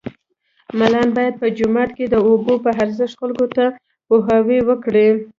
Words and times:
ملان 0.79 1.09
باید 1.17 1.33
په 1.41 1.47
جوماتو 1.57 1.95
کې 1.97 2.05
د 2.09 2.15
اوبو 2.27 2.53
په 2.63 2.69
ارزښت 2.83 3.15
خلکو 3.21 3.45
ته 3.55 3.65
پوهاوی 4.07 4.59
ورکړي 4.63 5.07